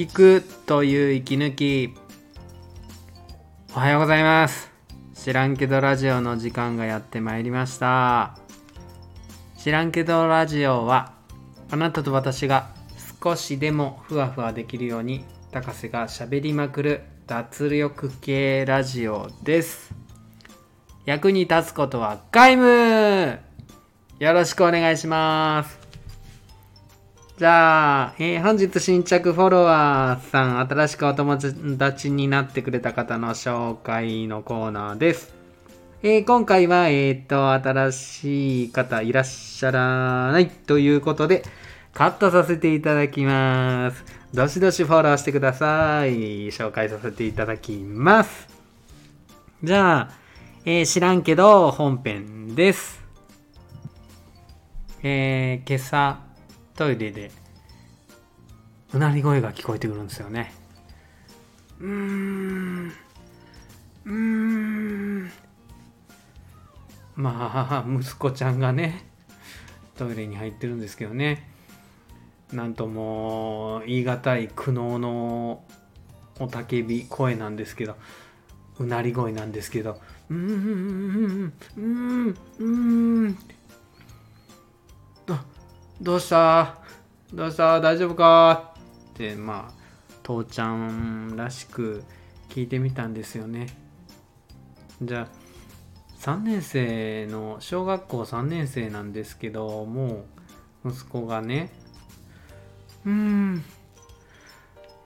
[0.00, 1.94] 聞くという息抜き。
[3.74, 4.70] おはようございます。
[5.12, 8.38] 知らんけどラジオの時間がやってまいりました。
[9.58, 11.12] 知らんけどラジオは
[11.70, 12.70] あなたと私が
[13.22, 19.94] 少しでもふわふわできるように高瀬がしゃべりまくる脱力系ラジオです。
[21.04, 23.38] 役に立つことは皆無。
[24.18, 25.79] よろしくお願いします。
[27.40, 35.32] じゃあ、えー本日新着フォロワーさん、新しくお友達になってくれた方の紹介のコーナーです。
[36.02, 41.42] えー今回は、えっ、と、新しい方いらっしゃらないということで、
[41.94, 44.04] カットさせていただきます。
[44.34, 46.48] どしどしフォローしてください。
[46.48, 48.48] 紹介させていただきます。
[49.64, 50.10] じゃあ、
[50.66, 53.02] えー知らんけど本編です。
[55.02, 56.29] えー今朝、
[56.80, 57.30] トイレで、
[58.94, 60.50] うなり声が聞こえてくるんですよね。
[61.78, 62.92] うーん。
[64.06, 65.30] うーん。
[67.16, 69.04] まあ、息子ちゃんがね、
[69.98, 71.50] トイレに入ってるんですけどね。
[72.50, 75.62] なんとも言い難い苦悩の
[76.38, 77.96] おたけび声なんですけど、
[78.78, 82.64] うなり声なんですけど、うーん、うーん、うー
[86.10, 86.74] どうした？
[87.32, 87.80] どうした？
[87.80, 88.74] 大丈夫か？
[89.10, 89.72] って、まあ、
[90.24, 92.02] 父ちゃんらしく
[92.48, 93.68] 聞いてみたんですよね。
[95.00, 95.28] じゃあ、
[96.18, 100.24] 3年生の、小学校3年生なんですけど、も
[100.84, 101.70] う、息子がね、
[103.06, 103.64] うん、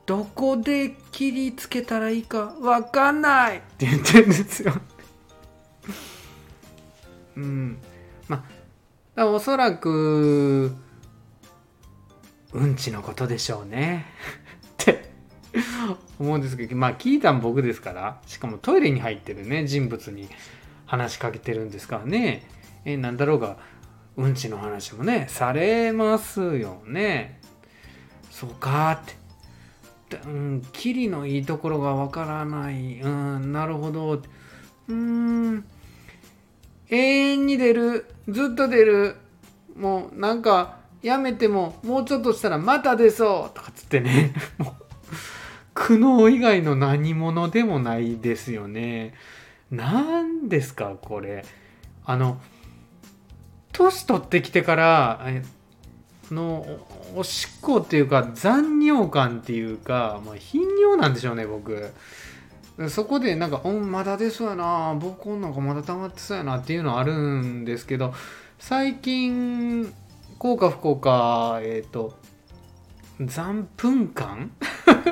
[0.07, 4.73] どこで切りつけたらいいかわかんないって言ってるんですよ。
[7.37, 7.79] うん。
[8.27, 8.47] ま
[9.17, 10.75] あ、おそらく、
[12.55, 14.07] うんちのことでしょうね。
[14.83, 15.05] って
[16.19, 20.29] 思うんですけど、まあ聞いたん僕ですから、しかもトイレに入ってるね、人物に
[20.87, 22.47] 話しかけてるんですからね。
[22.85, 23.59] え、なんだろうが、
[24.17, 27.41] うんちの話もね、されますよね。
[28.31, 29.05] そうかっ
[30.09, 30.19] て。
[30.27, 33.01] うん、キリのいいところがわからない。
[33.01, 34.13] うん、なるほど。
[34.13, 35.65] うーん、
[36.91, 36.97] 永
[37.33, 38.07] 遠に出る。
[38.29, 39.17] ずっと出る。
[39.75, 44.33] もうなんか、やめても、もうちょっとしたらまた出そうとかつってね。
[44.59, 44.85] もう
[45.75, 49.13] 苦悩以外の何者でもないですよね。
[49.71, 51.45] 何ですか、これ。
[52.07, 52.41] あの、
[53.73, 55.27] 年取ってきてから、
[56.31, 56.67] の
[57.15, 61.93] おしっこっていうか残尿感っていうか、まあ、頻尿なんでしょうね僕
[62.89, 68.15] そこでなんか「うんまだ出そうやな膀胱なんかまだ溜まってそうやな」っていうのはあるんですけど
[68.59, 69.93] 最近
[70.45, 72.19] 効か不効かえっ、と
[73.19, 74.51] 残糞感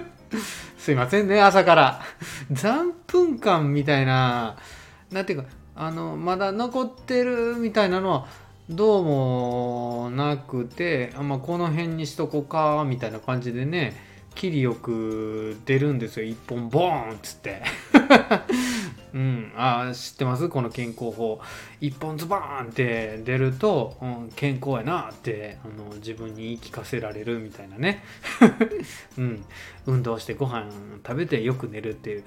[0.76, 2.03] すいませんね朝から。
[2.50, 4.59] 残糞感みたいな
[5.10, 8.26] なんていうかあのまだ残ってるみたいなのは
[8.69, 13.97] どうもなくて、あまあ、この辺にしとこうかみたいな感じでね
[14.34, 16.26] 切りよく出るんですよ。
[16.26, 17.62] 一本ボーンっつって。
[19.15, 19.53] うん。
[19.56, 20.49] あ知ってます？
[20.49, 21.41] この健康法。
[21.81, 28.03] 一本ズバーンって出ると、うん、健康やなってあの自分に言い聞かせられるみたいなね、
[29.19, 29.45] うん、
[29.87, 30.71] 運動してご飯
[31.06, 32.25] 食べてよく寝るっていう。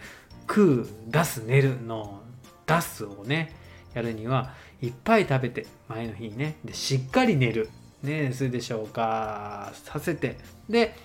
[0.47, 2.21] 食う出す寝るの
[2.67, 3.55] 出すをね
[3.95, 6.57] やるにはいっぱい食べて前の日にね。
[6.63, 7.69] でしっかり寝る。
[8.03, 10.37] ねそれで消化させて。
[10.69, 10.95] で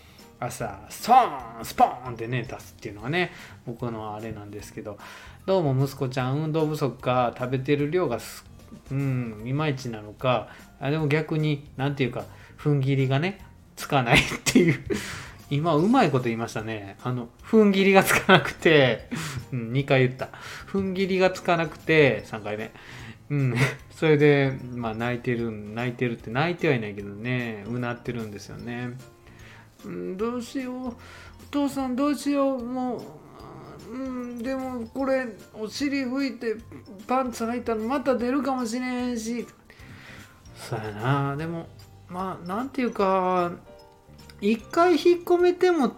[0.41, 3.31] 朝ストーンスポーンってね出すっていうのがね
[3.67, 4.99] 僕のあれなんですけど。
[5.47, 8.45] どうも息子ちゃん運動不足か食べてる量がす
[8.91, 12.25] うんいまいちなのかあでも逆になんていうか
[12.59, 14.79] 踏ん切りがねつかないっていう。
[15.51, 16.97] 今うまいこと言いましたね。
[17.03, 19.09] あの踏ん切りがつかなくて、
[19.53, 20.29] うん、2回言った。
[20.69, 22.71] 踏ん切りがつかなくて3回目。
[23.31, 23.55] うん、
[23.91, 28.91] それで、まあ、泣いてる、泣いてるって、泣いてはいないけどね、うなってるんですよね。
[29.85, 30.95] うん、どうしよう、お
[31.51, 33.03] 父さんどうしよう、も
[33.91, 36.57] う、うん、でもこれ、お尻拭いて
[37.07, 39.47] パンツ履いたらまた出るかもしれへんし、
[40.55, 41.67] そうやな、でも、
[42.09, 43.53] まあ、なんていうか、
[44.41, 45.93] 一回引っ込めてもっ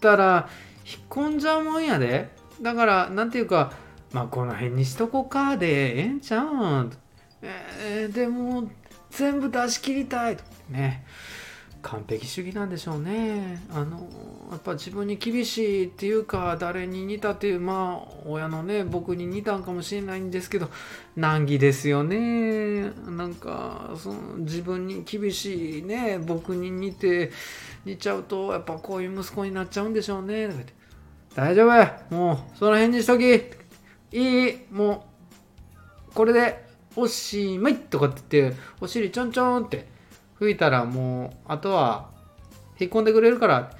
[0.00, 0.48] たら、
[0.84, 2.30] 引っ込んじゃうもんやで。
[2.60, 3.72] だから、なんていうか、
[4.12, 6.92] まあこの辺にしとこかでええんちゃうん。
[7.42, 8.70] えーでも
[9.10, 10.44] 全部出し切りたいと。
[10.70, 11.04] ね。
[11.82, 13.60] 完璧主義なんでしょうね。
[13.70, 14.08] あの
[14.50, 20.68] やっぱ自分に厳しいっていうか誰に似たっていうまあ親のね僕に似たんかもしれないんですけど
[21.16, 22.90] 難儀ですよね。
[23.06, 27.32] なんかその自分に厳しいね僕に似て
[27.84, 30.48] 似ちゃうとやっぱこういう息子になっちゃうんでしょうね。
[30.48, 30.72] だって
[31.34, 32.14] 大丈夫。
[32.14, 33.24] もうその辺にしとき。
[34.12, 34.58] いい。
[34.70, 35.06] も
[36.10, 36.64] うこれで
[36.94, 37.76] おしまい。
[37.76, 39.90] とかって言ってお尻ちょんちょんって。
[40.42, 42.10] 吹いたらもうあとは
[42.80, 43.70] 引っ込んでくれるから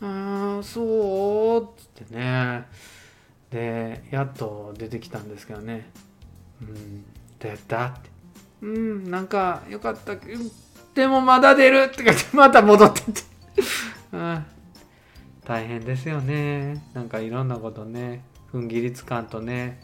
[0.00, 2.66] うーんそうっつってね。
[3.50, 5.88] でやっと出てきたんですけどね。
[6.60, 7.02] うん
[7.38, 8.10] どうやったって。
[8.62, 10.16] うんなんかよかった。
[10.94, 13.22] でもまだ出るって言ってまた戻ってって。
[14.12, 14.44] うん。
[15.44, 16.84] 大変ですよね。
[16.94, 19.80] なんかいろんなことね踏ん切りつかんとね。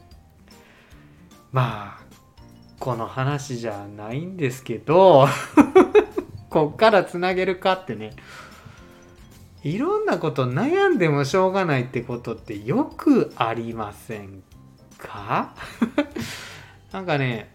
[1.52, 2.02] まあ
[2.80, 5.28] この話じゃないんですけど。
[6.52, 8.12] こっからつなげるかってね。
[9.64, 14.42] いろんなこと悩んでもしょうがないってことってよくありません
[14.98, 15.54] か？
[16.92, 17.50] なんかね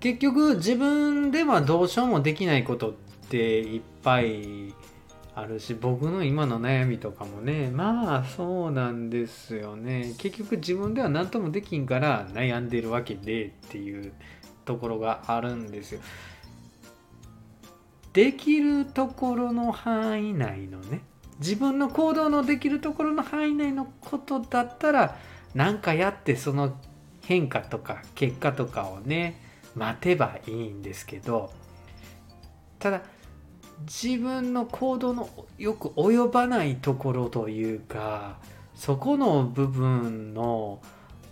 [0.00, 2.92] 結局自分ではどうしようもできないことっ
[3.30, 4.74] ていっぱい
[5.34, 7.70] あるし僕の今の悩みとかもね。
[7.70, 10.12] まあそうなんですよね。
[10.18, 14.12] 結局自分では何ともできんから悩んでるわけでっていう
[14.64, 16.00] ところがあるんですよ。
[18.14, 21.02] できるところの範囲内のね
[21.40, 25.18] 自分の行動のできるところの範囲内のことだったら
[25.52, 26.76] 何かやってその
[27.20, 29.40] 変化とか結果とかをね
[29.74, 31.52] 待てばいいんですけど
[32.78, 33.02] ただ
[33.80, 35.28] 自分の行動の
[35.58, 38.38] よく及ばないところというか
[38.76, 40.80] そこの部分の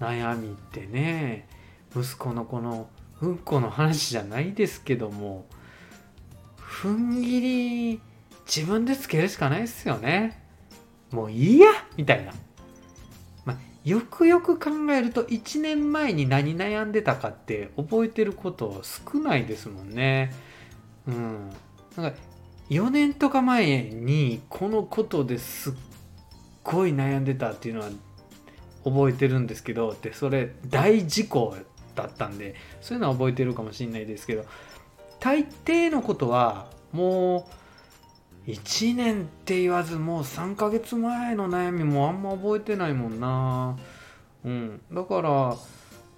[0.01, 1.49] 悩みってね
[1.95, 2.89] 息子のこの
[3.21, 5.47] うんこの話じゃないですけども
[6.83, 8.01] 踏ん切り
[8.45, 10.43] 自分でつけるしかないですよね。
[11.13, 12.33] もういいやみたいな、
[13.45, 20.33] まあ、よくよく考えると1年前に何悩んでたかって覚えてること少ないですもんね。
[21.07, 21.51] うん。
[21.97, 22.19] なんか
[22.71, 25.73] 4年とか前にこのことですっ
[26.65, 27.91] ごい悩んでたっていうのは
[28.85, 31.55] 覚えてるんですけどでそれ大事故
[31.95, 34.45] だったんでそういうのは覚えてるかもしれないですけど
[35.23, 37.47] 大抵のことはも
[38.47, 43.79] う1年って言わずもう3ヶ月前の悩みもあんま覚えてないもんな。
[44.45, 44.81] うん。
[44.93, 45.57] だから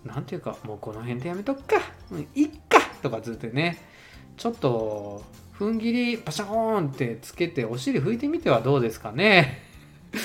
[0.06, 1.76] 何ていうかもうこの辺でやめとくか、
[2.12, 2.80] うん、いっか。
[3.02, 3.76] とかずっとね。
[4.38, 5.22] ちょっと
[5.58, 9.64] 踏ん切りパシャコーンってつけてお尻拭いてみてはどうですかね。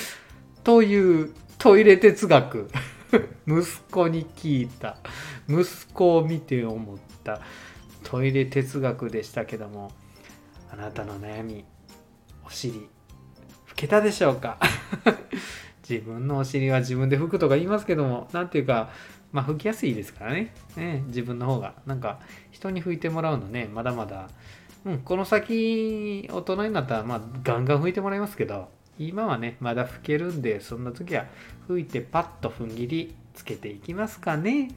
[0.64, 2.70] というトイレ哲学。
[3.46, 4.96] 息子に聞いた。
[5.48, 7.42] 息子を見て思った。
[8.10, 9.92] トイレ哲学でしたけども
[10.72, 11.64] あなたの悩み
[12.44, 12.88] お尻
[13.68, 14.58] 拭けたでしょうか？
[15.88, 18.90] 自分のお尻は自分で拭くとか言いますけども何ていうか
[19.30, 20.52] まあ拭きやすいですからね。
[20.76, 21.74] ね自分の方が。
[21.86, 22.18] なんか
[22.50, 24.28] 人に拭いてもらうのねまだまだ。
[24.84, 31.26] うん、この先、大人になったら、まあ、ガンガン拭いてもらいますけど、今はね、まだ拭けるんで、そんな時は
[31.68, 34.70] 拭いてパッと踏ん切りつけていきますかね。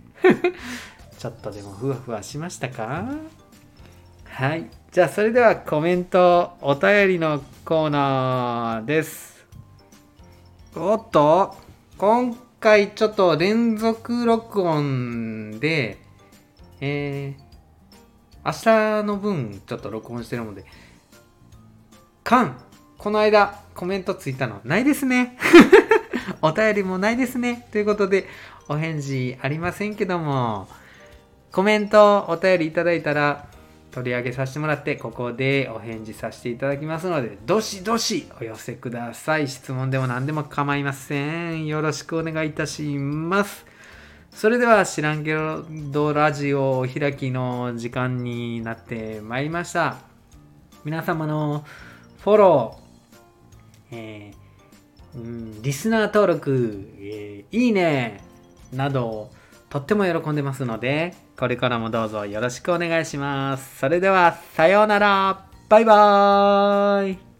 [1.23, 3.05] ちょっとでもふわふわしましたか？
[4.25, 4.69] はい。
[4.91, 9.45] じゃあ、それではコメント、お便りのコーナーです。
[10.75, 11.55] おっと、
[11.97, 15.97] 今回ちょっと連続録音で、
[16.81, 20.65] えー、明日の分ちょっと録音してるので、
[22.25, 22.57] カン、
[22.97, 25.37] この間コメントついたのないですね。
[26.43, 27.65] お便りもないですね。
[27.71, 28.27] ということで、
[28.67, 30.67] お返事ありませんけども、
[31.53, 33.45] コメント、お便りいただいたら、
[33.91, 39.47] 取り上げさせてもらって、ここでお返事させていただきますので、どしどしお寄せください。
[39.47, 41.67] 質問でも何でも構いません。
[41.67, 43.67] よろしくお願いいたします。
[44.31, 49.97] それでは知らんけどラジオお開きの時間になってまいりました。
[50.83, 51.63] 皆様の
[52.23, 58.23] フォロー、えー、うん、リスナー登録、えー、いいね
[58.73, 59.29] など
[59.73, 63.79] とっても喜んでますので、これからもどうぞよろしくお願いします。
[63.79, 67.32] それでは、さようならバイバーイ